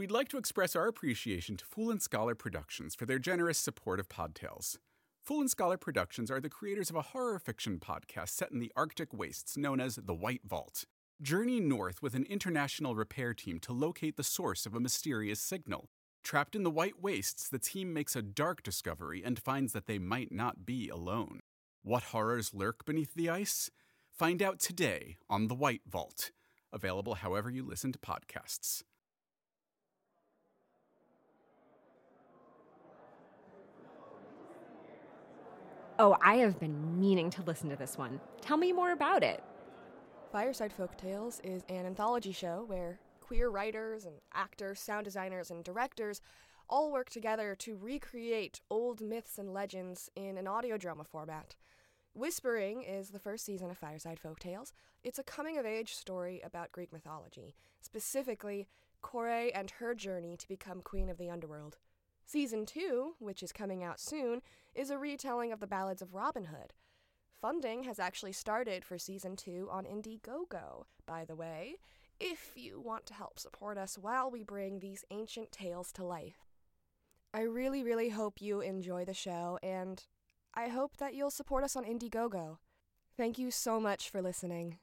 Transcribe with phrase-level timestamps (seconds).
[0.00, 4.00] We'd like to express our appreciation to Fool and Scholar Productions for their generous support
[4.00, 4.78] of Podtales.
[5.22, 8.72] Fool and Scholar Productions are the creators of a horror fiction podcast set in the
[8.74, 10.86] Arctic wastes known as The White Vault.
[11.20, 15.90] Journey north with an international repair team to locate the source of a mysterious signal.
[16.24, 19.98] Trapped in the White Wastes, the team makes a dark discovery and finds that they
[19.98, 21.40] might not be alone.
[21.82, 23.70] What horrors lurk beneath the ice?
[24.10, 26.30] Find out today on The White Vault,
[26.72, 28.82] available however you listen to podcasts.
[36.02, 38.20] Oh, I have been meaning to listen to this one.
[38.40, 39.44] Tell me more about it.
[40.32, 45.62] Fireside Folk Tales is an anthology show where queer writers and actors, sound designers, and
[45.62, 46.22] directors
[46.70, 51.54] all work together to recreate old myths and legends in an audio drama format.
[52.14, 54.72] Whispering is the first season of Fireside Folk Tales.
[55.04, 58.68] It's a coming of age story about Greek mythology, specifically
[59.02, 61.76] Kore and her journey to become queen of the underworld.
[62.30, 64.40] Season 2, which is coming out soon,
[64.72, 66.74] is a retelling of the ballads of Robin Hood.
[67.40, 71.78] Funding has actually started for season 2 on Indiegogo, by the way,
[72.20, 76.46] if you want to help support us while we bring these ancient tales to life.
[77.34, 80.00] I really, really hope you enjoy the show, and
[80.54, 82.58] I hope that you'll support us on Indiegogo.
[83.16, 84.78] Thank you so much for listening.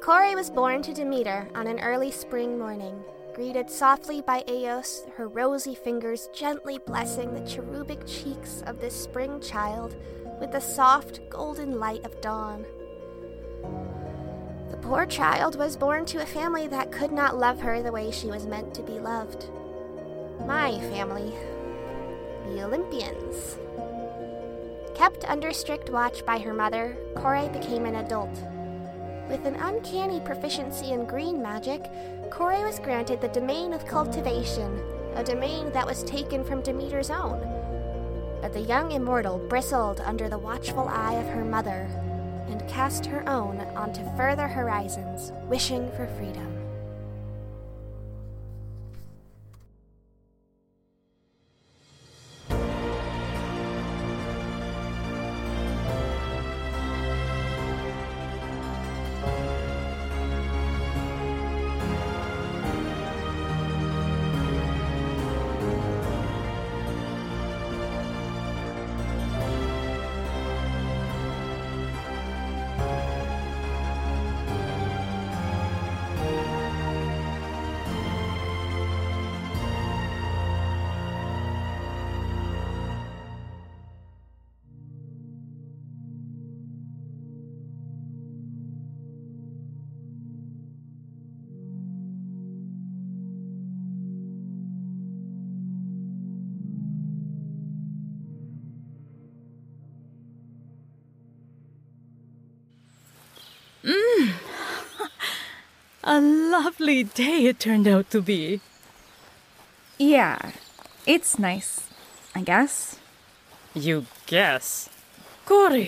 [0.00, 5.28] Kore was born to Demeter on an early spring morning, greeted softly by Eos, her
[5.28, 9.94] rosy fingers gently blessing the cherubic cheeks of this spring child
[10.40, 12.64] with the soft golden light of dawn.
[14.70, 18.10] The poor child was born to a family that could not love her the way
[18.10, 19.50] she was meant to be loved.
[20.46, 21.34] My family,
[22.46, 23.58] the Olympians.
[24.94, 28.42] Kept under strict watch by her mother, Kore became an adult.
[29.30, 31.88] With an uncanny proficiency in green magic,
[32.32, 34.82] Kore was granted the domain of cultivation,
[35.14, 37.38] a domain that was taken from Demeter's own.
[38.42, 41.88] But the young immortal bristled under the watchful eye of her mother
[42.48, 46.59] and cast her own onto further horizons, wishing for freedom.
[106.10, 108.60] A lovely day it turned out to be.
[109.96, 110.50] Yeah,
[111.06, 111.86] it's nice,
[112.34, 112.98] I guess.
[113.74, 114.90] You guess.
[115.46, 115.86] Kore,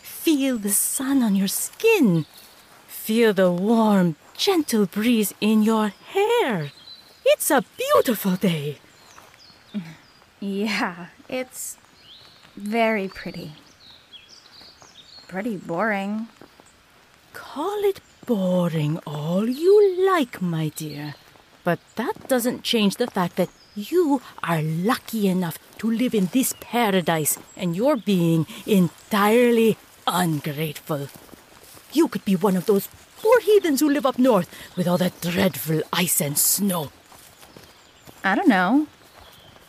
[0.00, 2.26] feel the sun on your skin.
[2.88, 6.72] Feel the warm, gentle breeze in your hair.
[7.24, 8.78] It's a beautiful day.
[10.40, 11.78] Yeah, it's
[12.56, 13.52] very pretty.
[15.28, 16.26] Pretty boring.
[17.32, 21.14] Call it boring all you like, my dear.
[21.64, 26.54] But that doesn't change the fact that you are lucky enough to live in this
[26.60, 29.76] paradise and you're being entirely
[30.06, 31.08] ungrateful.
[31.92, 32.88] You could be one of those
[33.20, 36.90] poor heathens who live up north with all that dreadful ice and snow.
[38.24, 38.86] I don't know.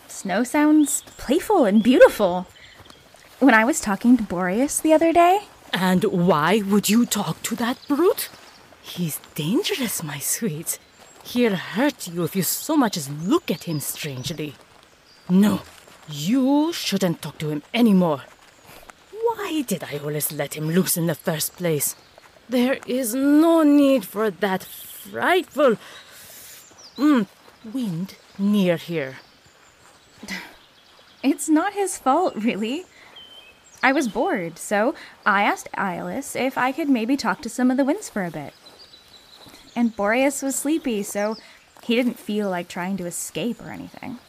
[0.07, 2.47] Snow sounds playful and beautiful.
[3.39, 5.41] When I was talking to Boreas the other day,
[5.73, 8.29] And why would you talk to that brute?
[8.83, 10.77] He's dangerous, my sweet.
[11.23, 14.55] He'll hurt you if you so much as look at him strangely.
[15.29, 15.61] No,
[16.09, 18.23] you shouldn't talk to him anymore.
[19.11, 21.95] Why did I always let him loose in the first place?
[22.49, 25.77] There is no need for that frightful
[26.97, 27.25] mm,
[27.73, 29.17] wind near here.
[31.23, 32.83] It's not his fault, really.
[33.81, 34.93] I was bored, so
[35.25, 38.31] I asked Aeolus if I could maybe talk to some of the winds for a
[38.31, 38.53] bit.
[39.75, 41.37] And Boreas was sleepy, so
[41.83, 44.19] he didn't feel like trying to escape or anything.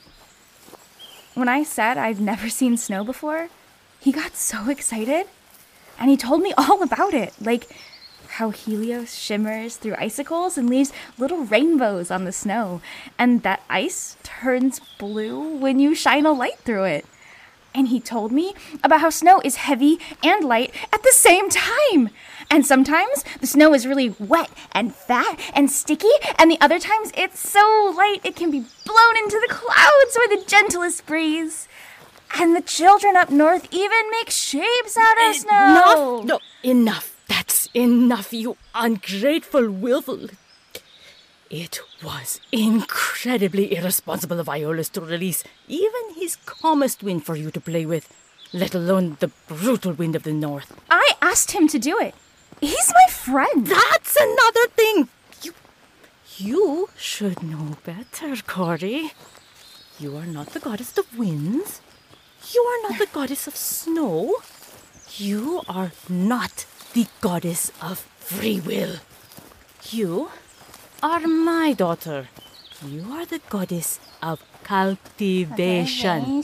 [1.35, 3.49] When I said I've never seen snow before,
[4.01, 5.27] he got so excited.
[5.99, 7.69] And he told me all about it, like
[8.35, 12.81] how Helios shimmers through icicles and leaves little rainbows on the snow,
[13.19, 17.07] and that ice turns blue when you shine a light through it.
[17.75, 22.11] And he told me about how snow is heavy and light at the same time.
[22.55, 27.11] And sometimes the snow is really wet and fat and sticky, and the other times
[27.17, 31.67] it's so light it can be blown into the clouds by the gentlest breeze.
[32.39, 36.21] And the children up north even make shapes out of snow.
[36.21, 36.25] Enough!
[36.27, 37.21] No, enough.
[37.27, 40.29] That's enough, you ungrateful, willful.
[41.51, 47.61] It was incredibly irresponsible of Aeolus to release even his calmest wind for you to
[47.61, 48.09] play with,
[48.53, 50.73] let alone the brutal wind of the north.
[50.89, 52.15] I asked him to do it.
[52.65, 53.67] He's my friend.
[53.67, 55.09] That's another thing.
[55.43, 55.53] You,
[56.39, 58.79] you should know better, Kore.
[58.79, 61.83] You are not the goddess of winds.
[62.53, 64.37] You are not the goddess of snow.
[65.19, 66.65] You are not
[66.95, 68.97] the goddess of free will.
[69.91, 70.31] You
[71.03, 72.29] are my daughter.
[72.85, 76.43] You are the goddess of cultivation.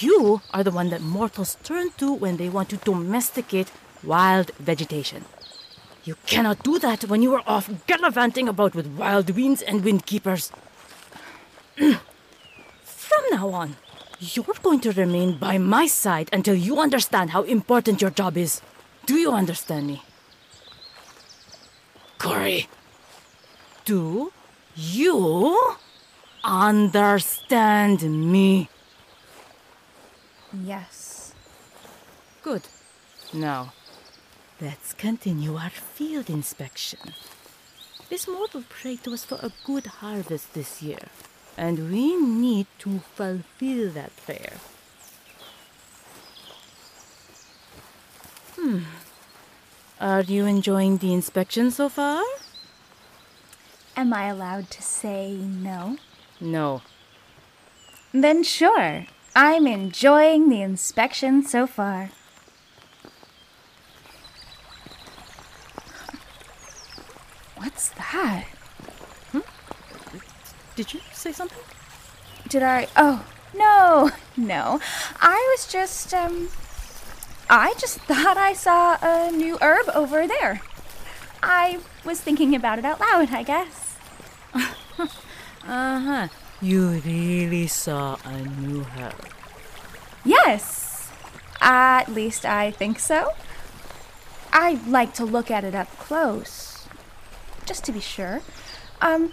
[0.00, 3.70] You are the one that mortals turn to when they want to domesticate
[4.02, 5.26] wild vegetation.
[6.04, 10.06] You cannot do that when you are off gallivanting about with wild winds and wind
[10.06, 10.50] keepers.
[11.76, 13.76] From now on,
[14.18, 18.62] you're going to remain by my side until you understand how important your job is.
[19.04, 20.02] Do you understand me?
[22.18, 22.60] Kore,
[23.84, 24.32] do
[24.74, 25.76] you
[26.42, 28.02] understand
[28.32, 28.68] me?
[30.52, 31.34] Yes.
[32.42, 32.62] Good.
[33.32, 33.72] Now,
[34.60, 37.14] let's continue our field inspection.
[38.08, 41.08] This mortal prayed to us for a good harvest this year,
[41.56, 44.54] and we need to fulfill that prayer.
[48.56, 48.80] Hmm.
[50.00, 52.24] Are you enjoying the inspection so far?
[53.96, 55.98] Am I allowed to say no?
[56.40, 56.82] No.
[58.12, 59.06] Then sure.
[59.34, 62.10] I'm enjoying the inspection so far.
[67.56, 68.46] What's that?
[70.76, 71.58] Did you say something?
[72.48, 72.88] Did I?
[72.96, 73.24] Oh,
[73.54, 74.80] no, no.
[75.20, 76.48] I was just, um.
[77.48, 80.62] I just thought I saw a new herb over there.
[81.42, 83.96] I was thinking about it out loud, I guess.
[85.62, 86.28] Uh huh.
[86.62, 89.14] You really saw a new herb.
[90.24, 91.10] Yes.
[91.60, 93.32] At least I think so.
[94.52, 96.88] I like to look at it up close,
[97.66, 98.40] just to be sure.
[99.00, 99.32] Um,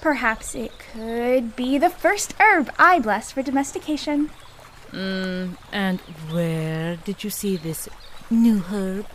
[0.00, 4.30] perhaps it could be the first herb I bless for domestication.
[4.92, 6.00] Mm, and
[6.30, 7.88] where did you see this
[8.30, 9.06] new herb?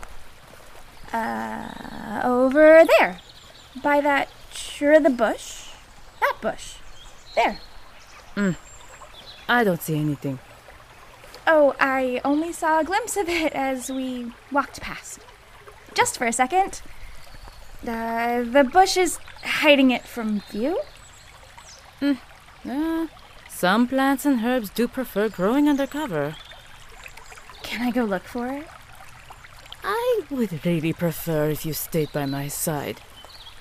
[1.12, 3.20] Uh, over there,
[3.82, 4.28] by that
[4.80, 5.68] of the bush.
[6.20, 6.74] That bush.
[7.38, 7.60] There.
[9.48, 10.40] I don't see anything.
[11.46, 15.20] Oh, I only saw a glimpse of it as we walked past.
[15.94, 16.82] Just for a second.
[17.86, 20.80] Uh, the bush is hiding it from view.
[22.02, 23.06] Uh,
[23.48, 26.34] some plants and herbs do prefer growing under cover.
[27.62, 28.66] Can I go look for it?
[29.84, 33.00] I would really prefer if you stayed by my side,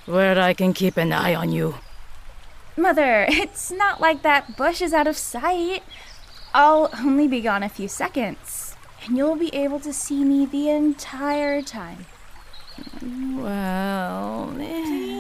[0.07, 1.75] where I can keep an eye on you.
[2.77, 5.83] Mother, it's not like that bush is out of sight.
[6.53, 10.69] I'll only be gone a few seconds, and you'll be able to see me the
[10.69, 12.05] entire time.
[13.01, 15.17] Well, Please.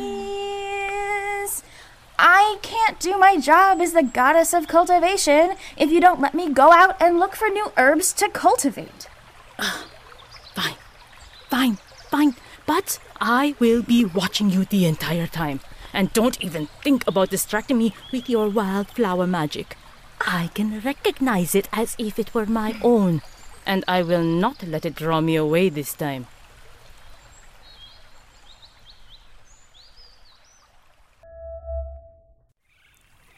[2.19, 6.51] I can't do my job as the goddess of cultivation if you don't let me
[6.51, 9.07] go out and look for new herbs to cultivate.
[10.53, 10.75] fine,
[11.49, 11.77] fine,
[12.09, 12.35] fine.
[12.65, 15.59] But I will be watching you the entire time.
[15.97, 19.75] And don't even think about distracting me with your wildflower magic.
[20.21, 23.23] I can recognize it as if it were my own.
[23.65, 26.27] And I will not let it draw me away this time.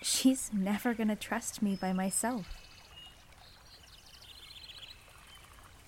[0.02, 2.46] She's never gonna trust me by myself.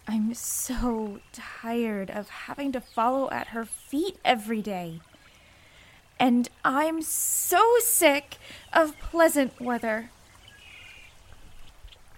[0.08, 5.02] I'm so tired of having to follow at her feet every day.
[6.22, 8.38] And I'm so sick
[8.72, 10.12] of pleasant weather.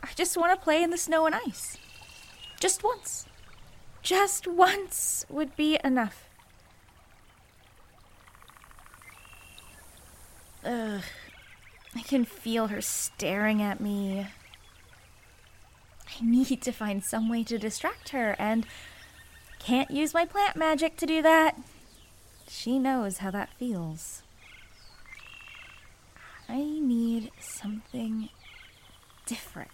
[0.03, 1.77] I just want to play in the snow and ice.
[2.60, 3.27] Just once.
[4.01, 6.27] Just once would be enough.
[10.65, 11.03] Ugh.
[11.95, 14.27] I can feel her staring at me.
[16.10, 18.65] I need to find some way to distract her, and
[19.60, 21.57] can't use my plant magic to do that.
[22.55, 24.22] She knows how that feels.
[26.48, 28.29] I need something
[29.25, 29.72] different.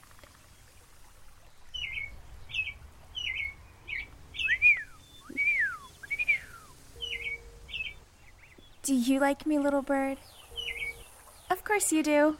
[8.81, 10.17] Do you like me, little bird?
[11.51, 12.37] Of course you do.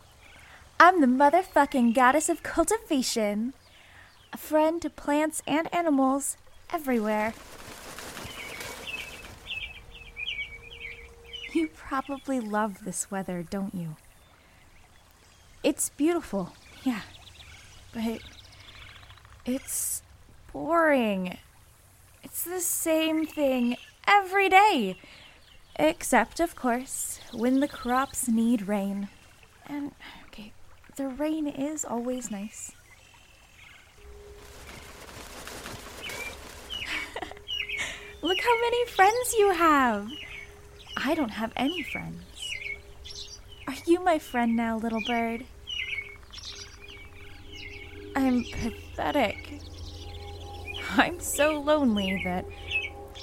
[0.80, 3.54] I'm the motherfucking goddess of cultivation,
[4.32, 6.38] a friend to plants and animals
[6.72, 7.34] everywhere.
[11.52, 13.96] You probably love this weather, don't you?
[15.64, 16.54] It's beautiful,
[16.84, 17.02] yeah,
[17.92, 18.20] but
[19.44, 20.04] it's
[20.54, 21.40] boring.
[22.24, 23.76] It's the same thing
[24.08, 25.00] every day.
[25.78, 29.08] Except, of course, when the crops need rain.
[29.66, 29.94] And,
[30.28, 30.52] okay,
[30.96, 32.72] the rain is always nice.
[38.22, 40.08] Look how many friends you have!
[41.02, 42.52] I don't have any friends.
[43.68, 45.46] Are you my friend now, little bird?
[48.16, 49.62] I'm pathetic.
[50.98, 52.46] I'm so lonely that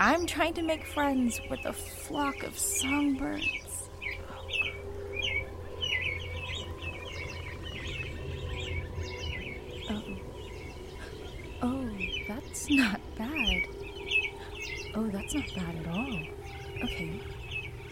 [0.01, 3.89] I'm trying to make friends with a flock of songbirds.
[9.91, 10.03] Oh.
[11.63, 11.91] Oh,
[12.27, 13.63] that's not bad.
[14.95, 16.21] Oh, that's not bad at all.
[16.85, 17.21] Okay.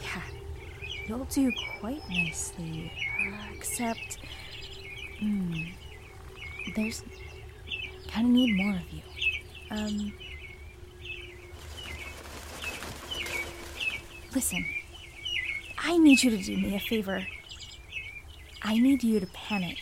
[0.05, 0.23] Yeah.
[1.07, 2.93] You'll do quite nicely.
[3.27, 4.19] Uh, except.
[5.19, 5.65] Hmm.
[6.77, 7.03] There's.
[8.09, 9.03] Kinda need more of you.
[9.71, 10.13] Um.
[14.35, 14.65] Listen,
[15.79, 17.27] I need you to do me a favor.
[18.63, 19.79] I need you to panic.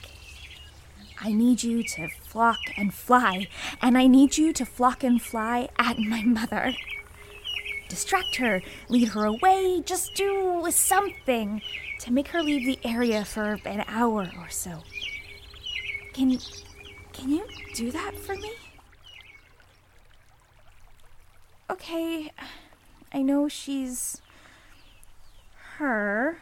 [1.20, 3.46] I need you to flock and fly,
[3.80, 6.74] and I need you to flock and fly at my mother.
[7.92, 11.60] Distract her, lead her away, just do something
[11.98, 14.78] to make her leave the area for an hour or so.
[16.14, 16.38] Can
[17.12, 18.50] can you do that for me?
[21.68, 22.32] Okay,
[23.12, 24.22] I know she's
[25.76, 26.38] her.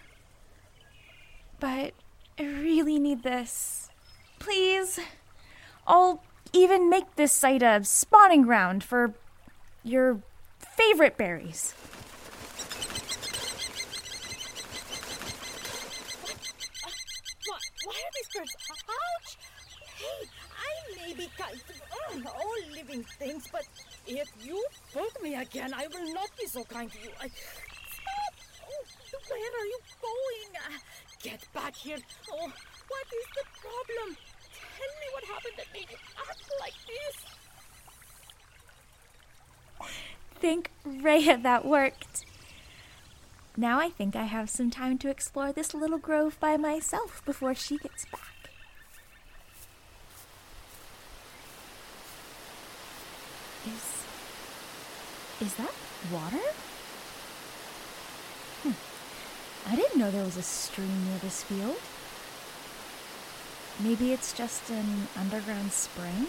[1.58, 1.94] But
[2.38, 3.90] I really need this.
[4.38, 5.00] Please.
[5.84, 9.14] I'll even make this site a spawning ground for
[9.82, 10.22] your
[10.80, 11.74] favorite berries.
[17.84, 18.56] Why are these birds?
[18.88, 19.36] Ouch!
[19.96, 20.20] Hey,
[20.56, 21.74] I may be kind to
[22.24, 23.64] uh, all living things, but
[24.06, 27.10] if you poke me again, I will not be so kind to you.
[27.20, 27.28] I,
[29.28, 30.50] where are you going?
[30.56, 30.78] Uh,
[31.22, 31.98] get back here.
[32.32, 32.48] Oh,
[32.88, 34.16] what is the problem?
[34.78, 35.96] Tell me what happened that made you
[36.28, 37.16] act like this.
[40.40, 42.24] Think, Rhea, that worked.
[43.58, 47.54] Now I think I have some time to explore this little grove by myself before
[47.54, 48.50] she gets back.
[53.66, 55.46] Is.
[55.46, 55.74] Is that
[56.10, 56.40] water?
[58.62, 59.70] Hmm.
[59.70, 61.76] I didn't know there was a stream near this field.
[63.78, 66.28] Maybe it's just an underground spring?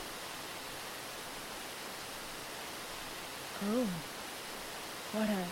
[3.63, 3.87] Oh,
[5.13, 5.45] what a.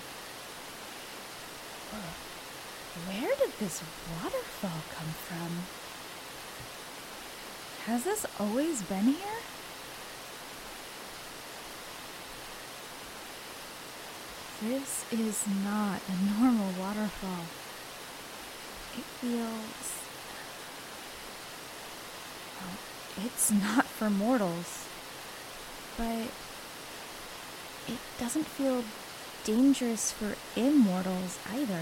[3.07, 3.83] Where did this
[4.15, 5.51] waterfall come from?
[7.85, 9.39] Has this always been here?
[14.63, 17.45] This is not a normal waterfall.
[18.97, 19.89] It feels.
[22.59, 24.87] Well, it's not for mortals,
[25.95, 26.27] but
[27.89, 28.84] it doesn't feel
[29.43, 31.81] dangerous for immortals either.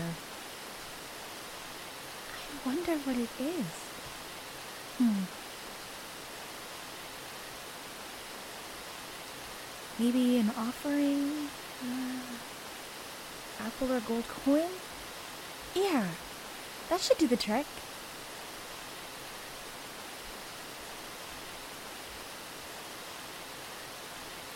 [2.33, 3.65] I wonder what it is.
[4.97, 5.23] Hmm.
[9.99, 11.49] Maybe an offering?
[11.83, 12.21] Uh,
[13.65, 14.69] apple or gold coin?
[15.75, 16.05] Yeah,
[16.89, 17.65] that should do the trick.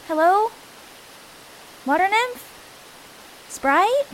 [0.08, 0.52] Hello?
[1.84, 2.48] Water nymph?
[3.50, 4.08] Sprite?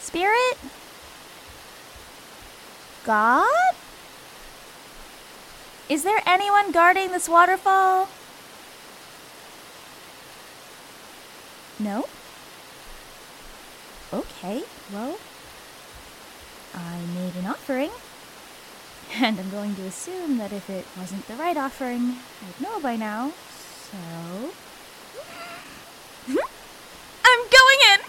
[0.00, 0.58] Spirit?
[3.04, 3.74] God?
[5.88, 8.08] Is there anyone guarding this waterfall?
[11.78, 12.06] No?
[14.12, 15.18] Okay, well,
[16.74, 17.90] I made an offering.
[19.20, 22.96] And I'm going to assume that if it wasn't the right offering, I'd know by
[22.96, 23.32] now.
[23.92, 24.50] So.
[27.24, 28.00] I'm going in!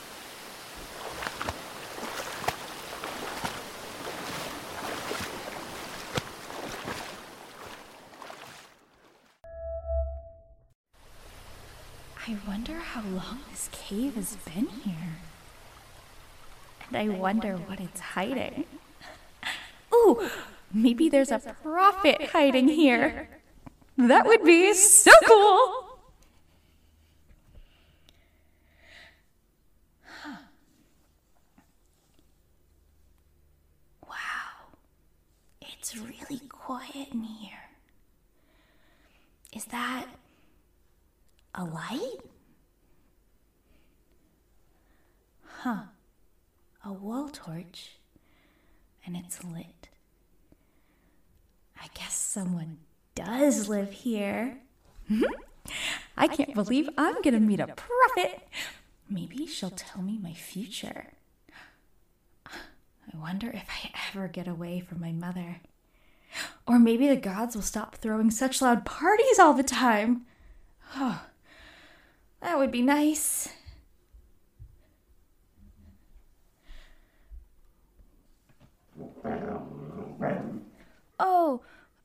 [12.28, 15.18] I wonder how long this cave has been here.
[16.88, 18.66] And I wonder what it's hiding.
[19.94, 20.28] Ooh,
[20.74, 23.30] maybe there's a prophet hiding here.
[23.98, 26.00] That would be so cool.
[34.08, 34.74] Wow,
[35.62, 37.52] it's really quiet in here.
[39.54, 40.08] Is that
[41.54, 42.20] a light?
[45.44, 45.84] Huh.
[46.84, 47.98] A wall torch.
[49.06, 49.90] And it's lit.
[51.80, 52.78] I guess someone
[53.14, 54.58] does live here.
[56.18, 58.48] I can't believe I'm gonna meet a prophet.
[59.10, 61.12] Maybe she'll tell me my future.
[62.48, 65.62] I wonder if I ever get away from my mother.
[66.68, 70.26] Or maybe the gods will stop throwing such loud parties all the time.
[70.96, 71.22] Oh,
[72.42, 73.50] that would be nice.
[81.20, 81.62] Oh,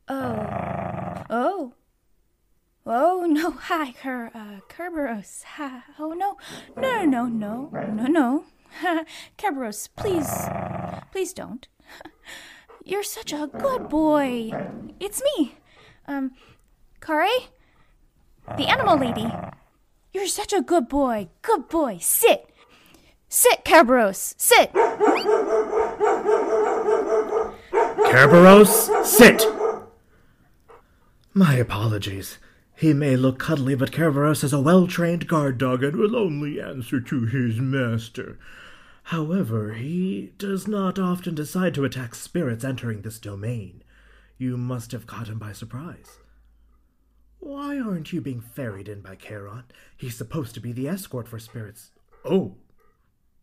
[0.08, 1.72] oh, oh.
[2.86, 5.44] Oh, no, hi, Ker, uh, Kerberos.
[5.44, 5.82] Hi.
[5.98, 6.36] Oh, no,
[6.76, 8.44] no, no, no, no, no.
[9.38, 10.30] Kerberos, please,
[11.12, 11.68] please don't.
[12.84, 14.50] You're such a good boy.
[14.98, 15.56] It's me,
[16.06, 16.32] um,
[17.00, 17.28] Kare?
[18.56, 19.30] The animal lady.
[20.12, 21.28] You're such a good boy.
[21.42, 21.98] Good boy.
[22.00, 22.50] Sit.
[23.28, 24.34] Sit, Kerberos.
[24.38, 24.72] Sit.
[28.10, 29.44] Kerberos, sit!
[31.32, 32.38] My apologies.
[32.74, 36.60] He may look cuddly, but Kerberos is a well trained guard dog and will only
[36.60, 38.36] answer to his master.
[39.04, 43.84] However, he does not often decide to attack spirits entering this domain.
[44.38, 46.18] You must have caught him by surprise.
[47.38, 49.66] Why aren't you being ferried in by Charon?
[49.96, 51.92] He's supposed to be the escort for spirits.
[52.24, 52.56] Oh,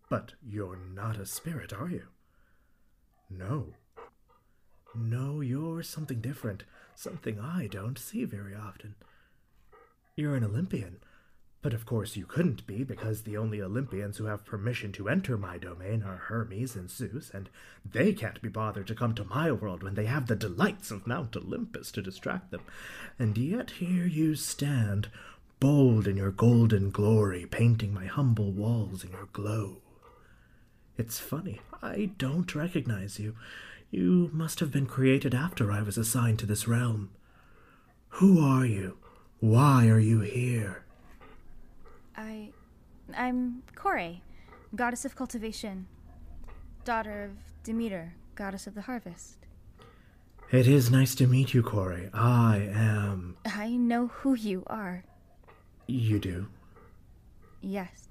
[0.09, 2.07] but you're not a spirit, are you?
[3.29, 3.73] No.
[4.99, 6.63] No, you're something different,
[6.95, 8.95] something I don't see very often.
[10.15, 10.97] You're an Olympian,
[11.61, 15.37] but of course you couldn't be because the only Olympians who have permission to enter
[15.37, 17.49] my domain are Hermes and Zeus, and
[17.85, 21.05] they can't be bothered to come to my world when they have the delights of
[21.05, 22.61] Mount Olympus to distract them.
[23.19, 25.09] And yet here you stand,
[25.59, 29.77] bold in your golden glory, painting my humble walls in your glow.
[30.97, 33.35] It's funny, I don't recognize you.
[33.89, 37.09] You must have been created after I was assigned to this realm.
[38.09, 38.97] Who are you?
[39.39, 40.83] Why are you here?
[42.15, 42.49] I.
[43.15, 44.17] I'm Kore,
[44.75, 45.87] goddess of cultivation,
[46.83, 47.31] daughter of
[47.63, 49.37] Demeter, goddess of the harvest.
[50.51, 52.09] It is nice to meet you, Kore.
[52.13, 53.37] I am.
[53.45, 55.03] I know who you are.
[55.87, 56.47] You do?
[57.61, 58.09] Yes.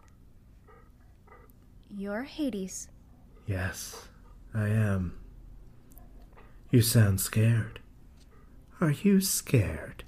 [1.95, 2.89] You're Hades.
[3.47, 4.09] Yes,
[4.55, 5.19] I am.
[6.71, 7.81] You sound scared.
[8.81, 10.05] Are you scared?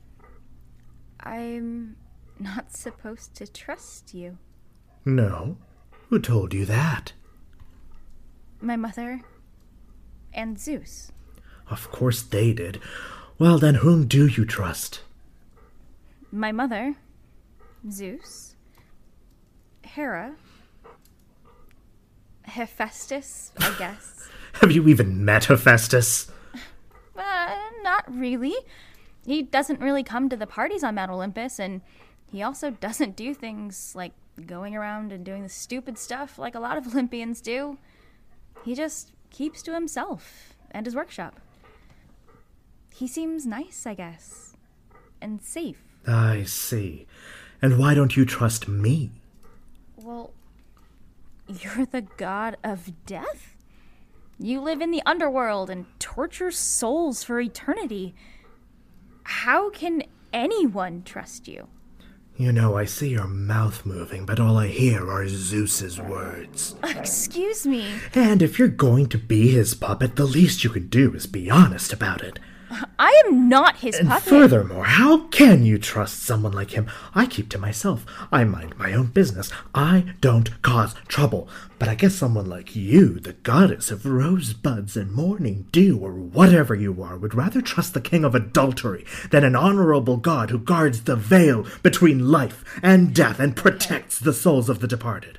[1.20, 1.96] I'm
[2.38, 4.38] not supposed to trust you.
[5.04, 5.56] No.
[6.08, 7.12] Who told you that?
[8.60, 9.22] My mother
[10.32, 11.12] and Zeus.
[11.70, 12.80] Of course they did.
[13.38, 15.02] Well, then, whom do you trust?
[16.32, 16.96] My mother,
[17.90, 18.56] Zeus,
[19.84, 20.34] Hera,
[22.42, 24.28] Hephaestus, I guess.
[24.60, 26.30] Have you even met Hephaestus?
[28.10, 28.54] Really.
[29.26, 31.82] He doesn't really come to the parties on Mount Olympus, and
[32.30, 34.12] he also doesn't do things like
[34.46, 37.78] going around and doing the stupid stuff like a lot of Olympians do.
[38.64, 41.40] He just keeps to himself and his workshop.
[42.94, 44.56] He seems nice, I guess,
[45.20, 45.82] and safe.
[46.06, 47.06] I see.
[47.62, 49.10] And why don't you trust me?
[49.96, 50.32] Well,
[51.46, 53.54] you're the god of death?
[54.40, 58.14] You live in the underworld and torture souls for eternity.
[59.24, 61.66] How can anyone trust you?
[62.36, 66.76] You know, I see your mouth moving, but all I hear are Zeus's words.
[66.84, 67.84] Excuse me.
[68.14, 71.50] And if you're going to be his puppet, the least you can do is be
[71.50, 72.38] honest about it.
[72.98, 74.28] I am not his And puppet.
[74.28, 76.86] furthermore, how can you trust someone like him?
[77.14, 78.04] I keep to myself.
[78.30, 79.50] I mind my own business.
[79.74, 81.48] I don't cause trouble.
[81.78, 86.74] But I guess someone like you, the goddess of rosebuds and morning dew, or whatever
[86.74, 91.04] you are, would rather trust the king of adultery than an honorable god who guards
[91.04, 95.38] the veil between life and death and protects the souls of the departed.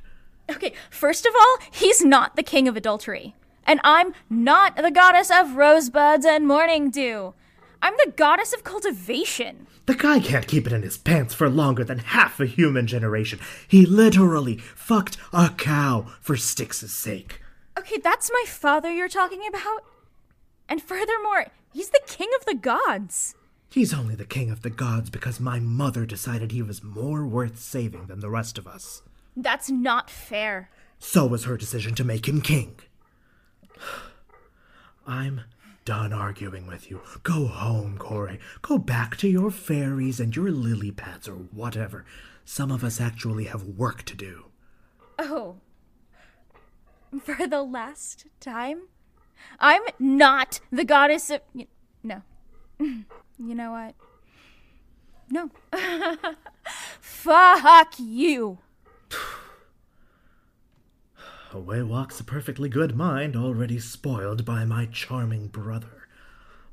[0.50, 3.36] Okay, first of all, he's not the king of adultery.
[3.70, 7.36] And I'm not the goddess of rosebuds and morning dew.
[7.84, 9.68] I'm the goddess of cultivation.
[9.86, 13.40] The guy can't keep it in his pants for longer than half a human generation.
[13.68, 17.42] He literally fucked a cow for Styx's sake.
[17.78, 19.84] Okay, that's my father you're talking about.
[20.68, 23.36] And furthermore, he's the king of the gods.
[23.70, 27.60] He's only the king of the gods because my mother decided he was more worth
[27.60, 29.04] saving than the rest of us.
[29.38, 30.72] That's not fair.
[30.98, 32.80] So was her decision to make him king.
[35.08, 35.42] I'm
[35.86, 37.02] done arguing with you.
[37.24, 38.38] Go home, Kore.
[38.62, 42.06] Go back to your fairies and your lily pads or whatever.
[42.46, 44.46] Some of us actually have work to do.
[45.18, 45.56] Oh.
[47.24, 48.84] For the last time?
[49.60, 51.42] I'm not the goddess of.
[52.04, 52.22] No.
[53.42, 53.96] You know what?
[55.30, 55.50] No.
[57.00, 58.58] Fuck you.
[61.52, 66.08] Away walks a perfectly good mind, already spoiled by my charming brother.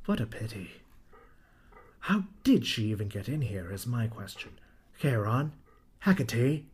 [0.04, 0.82] What a pity.
[2.00, 4.52] How did she even get in here, is my question.
[5.00, 5.52] Charon?
[6.00, 6.64] Hecate?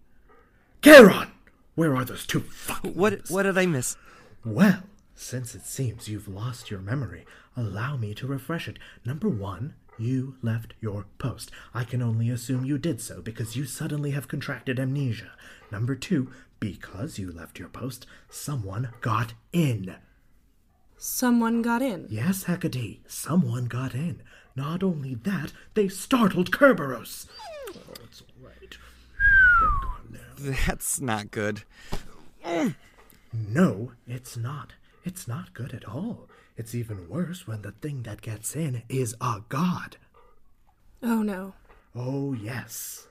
[0.83, 1.29] Charon!
[1.75, 3.97] Where are those two fucking What what did I miss?
[4.45, 4.83] Well,
[5.15, 7.25] since it seems you've lost your memory,
[7.57, 8.79] allow me to refresh it.
[9.05, 11.51] Number one, you left your post.
[11.75, 15.33] I can only assume you did so because you suddenly have contracted amnesia.
[15.71, 19.97] Number two, because you left your post, someone got in.
[20.97, 22.07] Someone got in.
[22.09, 24.23] Yes, Hecate, someone got in.
[24.55, 27.27] Not only that, they startled Kerberos.
[27.75, 28.77] Oh, it's all right.
[29.61, 30.57] They're gone now.
[30.67, 31.65] That's not good.
[33.33, 34.75] No, it's not.
[35.05, 36.29] It's not good at all.
[36.57, 39.97] It's even worse when the thing that gets in is a god.
[41.03, 41.55] Oh no.
[41.95, 43.09] Oh, yes.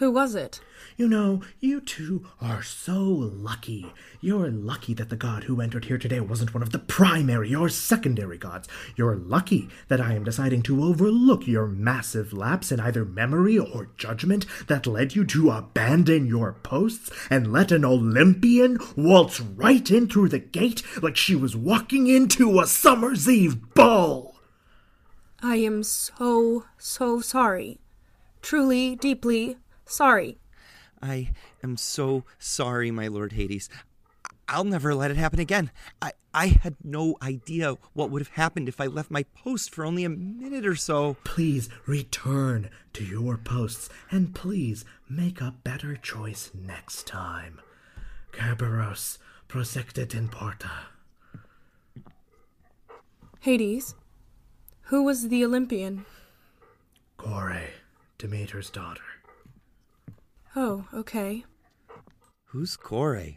[0.00, 0.60] Who was it?
[0.96, 3.92] You know, you two are so lucky.
[4.22, 7.68] You're lucky that the god who entered here today wasn't one of the primary or
[7.68, 8.66] secondary gods.
[8.96, 13.90] You're lucky that I am deciding to overlook your massive lapse in either memory or
[13.98, 20.08] judgment that led you to abandon your posts and let an Olympian waltz right in
[20.08, 24.34] through the gate like she was walking into a summer's eve ball.
[25.42, 27.80] I am so, so sorry.
[28.40, 29.58] Truly, deeply
[29.90, 30.38] sorry.
[31.02, 33.68] I am so sorry, my Lord Hades.
[34.48, 35.70] I'll never let it happen again.
[36.02, 39.84] I, I had no idea what would have happened if I left my post for
[39.84, 41.16] only a minute or so.
[41.24, 47.60] Please return to your posts and please make a better choice next time.
[48.32, 50.70] Kerberos, prosectet in porta.
[53.40, 53.94] Hades,
[54.82, 56.04] who was the Olympian?
[57.16, 57.70] Kore,
[58.18, 59.09] Demeter's daughter.
[60.56, 61.44] Oh, okay.
[62.46, 63.36] Who's Kore?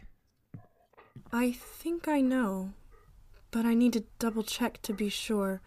[1.32, 2.72] I think I know,
[3.50, 5.60] but I need to double check to be sure.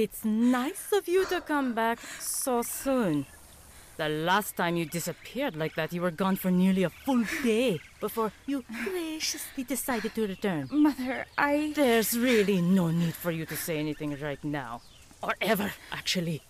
[0.00, 3.26] It's nice of you to come back so soon.
[3.98, 7.80] The last time you disappeared like that, you were gone for nearly a full day
[8.00, 10.70] before you graciously decided to return.
[10.72, 11.74] Mother, I.
[11.76, 14.80] There's really no need for you to say anything right now.
[15.22, 16.40] Or ever, actually.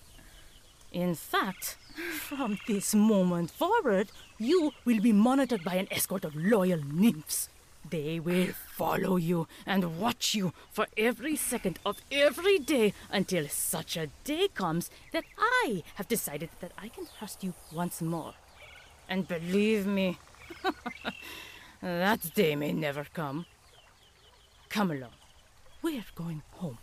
[0.92, 1.76] In fact,
[2.12, 7.48] from this moment forward, you will be monitored by an escort of loyal nymphs.
[7.88, 13.96] They will follow you and watch you for every second of every day until such
[13.96, 18.34] a day comes that I have decided that I can trust you once more.
[19.08, 20.18] And believe me,
[21.82, 23.46] that day may never come.
[24.68, 25.14] Come along.
[25.82, 26.78] We're going home.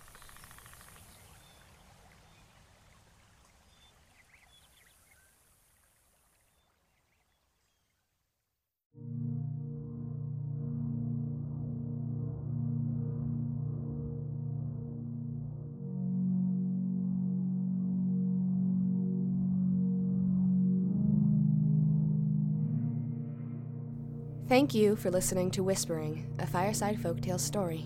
[24.57, 27.85] Thank you for listening to Whispering, a fireside folktale story.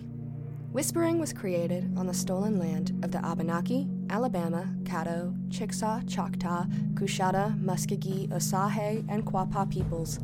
[0.72, 7.62] Whispering was created on the stolen land of the Abenaki, Alabama, Caddo, Chickasaw, Choctaw, Coushatta,
[7.62, 10.18] Muskogee, Osage, and Quapaw peoples.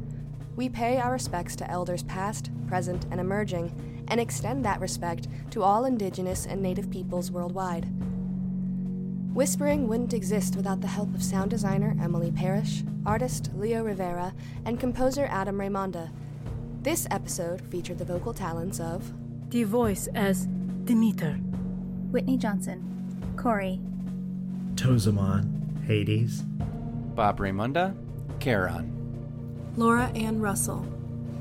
[0.57, 5.63] We pay our respects to elders past, present, and emerging, and extend that respect to
[5.63, 7.87] all Indigenous and Native peoples worldwide.
[9.35, 14.33] Whispering wouldn't exist without the help of sound designer Emily Parrish, artist Leo Rivera,
[14.65, 16.11] and composer Adam Raymonda.
[16.83, 19.13] This episode featured the vocal talents of
[19.51, 20.47] The voice as
[20.85, 21.33] Demeter.
[22.13, 23.79] Whitney Johnson, Kore,
[24.77, 26.43] Tozamon, Hades,
[27.15, 27.95] Bob Raymunda,
[28.39, 28.95] Charon.
[29.77, 30.87] Laura Ann Russell,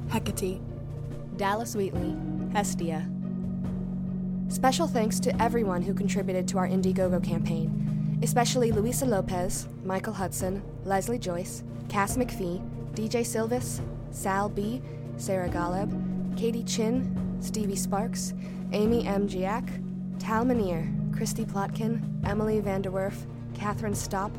[0.09, 0.59] Hecate,
[1.37, 2.17] Dallas Wheatley,
[2.51, 3.07] Hestia.
[4.49, 10.63] Special thanks to everyone who contributed to our Indiegogo campaign, especially Luisa Lopez, Michael Hudson,
[10.83, 12.59] Leslie Joyce, Cass McPhee,
[12.93, 14.81] DJ Silvis, Sal B.,
[15.17, 18.33] Sarah Golub, Katie Chin, Stevie Sparks,
[18.71, 19.27] Amy M.
[19.27, 19.67] Giac,
[20.19, 24.31] Tal Manier, Christy Plotkin, Emily Vanderwerf, Catherine Stopp,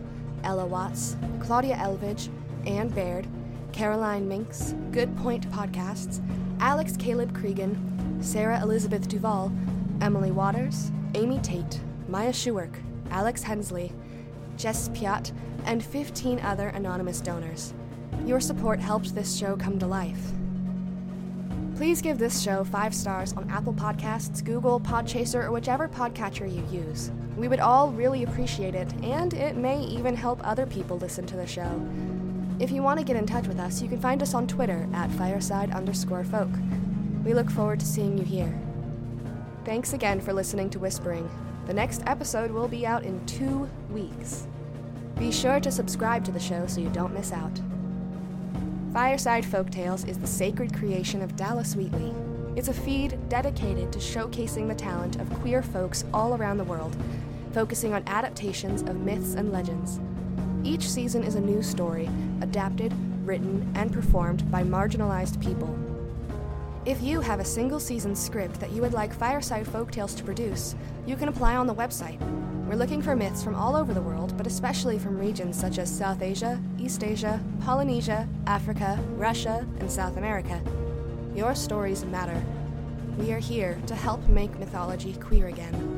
[0.45, 2.29] Ella Watts, Claudia Elvidge,
[2.67, 3.27] Ann Baird,
[3.73, 6.21] Caroline Minks, Good Point Podcasts,
[6.61, 9.53] Alex Caleb Cregan, Sarah Elizabeth Duval,
[10.01, 12.75] Emily Waters, Amy Tate, Maya Schuwerk,
[13.11, 13.93] Alex Hensley,
[14.57, 15.33] Jess Piat,
[15.65, 17.75] and 15 other anonymous donors.
[18.25, 20.33] Your support helped this show come to life.
[21.79, 26.67] Please give this show five stars on Apple Podcasts, Google, Podchaser, or whichever podcatcher you
[26.77, 27.13] use.
[27.37, 31.37] We would all really appreciate it, and it may even help other people listen to
[31.37, 31.81] the show.
[32.59, 34.89] If you want to get in touch with us, you can find us on Twitter
[34.93, 36.49] at fireside underscore folk.
[37.25, 38.53] We look forward to seeing you here.
[39.65, 41.31] Thanks again for listening to Whispering.
[41.69, 44.49] The next episode will be out in two weeks.
[45.17, 47.61] Be sure to subscribe to the show so you don't miss out.
[48.99, 52.13] Fireside Folktales is the sacred creation of Dallas Wheatley.
[52.57, 56.97] It's a feed dedicated to showcasing the talent of queer folks all around the world,
[57.53, 60.01] focusing on adaptations of myths and legends.
[60.65, 62.93] Each season is a new story, adapted,
[63.25, 65.78] written, and performed by marginalized people.
[66.89, 70.75] If you have a single season script that you would like Fireside Folktales to produce,
[71.05, 72.19] you can apply on the website.
[72.67, 75.95] We're looking for myths from all over the world, but especially from regions such as
[75.95, 80.63] South Asia, East Asia, Polynesia, Africa, Russia, and South America.
[81.35, 82.43] Your stories matter.
[83.19, 85.98] We are here to help make mythology queer again.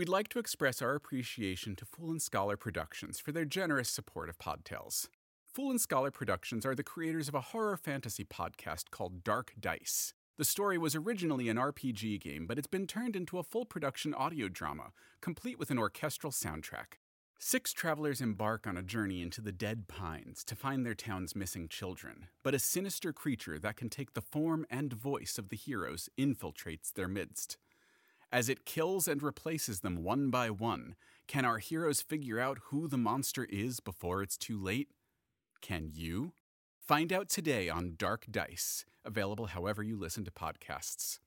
[0.00, 4.30] We'd like to express our appreciation to Fool and Scholar Productions for their generous support
[4.30, 5.08] of Podtales.
[5.52, 10.14] Fool and Scholar Productions are the creators of a horror fantasy podcast called Dark Dice.
[10.38, 14.14] The story was originally an RPG game, but it's been turned into a full production
[14.14, 16.96] audio drama, complete with an orchestral soundtrack.
[17.38, 21.68] Six travelers embark on a journey into the Dead Pines to find their town's missing
[21.68, 26.08] children, but a sinister creature that can take the form and voice of the heroes
[26.18, 27.58] infiltrates their midst.
[28.32, 30.94] As it kills and replaces them one by one,
[31.26, 34.90] can our heroes figure out who the monster is before it's too late?
[35.60, 36.32] Can you?
[36.80, 41.18] Find out today on Dark Dice, available however you listen to podcasts.